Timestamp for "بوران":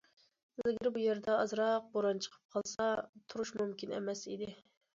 1.99-2.23